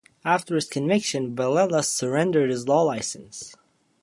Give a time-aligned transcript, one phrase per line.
[0.25, 3.55] After his conviction, Velella surrendered his law license.